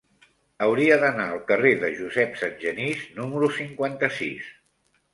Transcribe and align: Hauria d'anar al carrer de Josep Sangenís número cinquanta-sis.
Hauria 0.67 0.97
d'anar 1.03 1.27
al 1.33 1.43
carrer 1.51 1.75
de 1.85 1.93
Josep 2.01 2.41
Sangenís 2.41 3.07
número 3.23 3.55
cinquanta-sis. 3.63 4.53